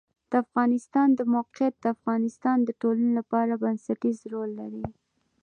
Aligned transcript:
د 0.29 0.33
افغانستان 0.43 1.07
د 1.15 1.21
موقعیت 1.35 1.73
د 1.79 1.85
افغانستان 1.95 2.57
د 2.63 2.69
ټولنې 2.81 3.11
لپاره 3.19 3.53
بنسټيز 3.63 4.17
رول 4.33 4.49
لري. 4.61 4.85